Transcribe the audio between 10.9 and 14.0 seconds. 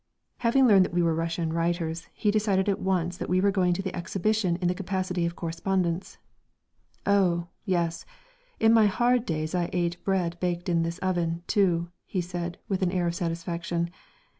oven, too," he said, with an air of satisfaction.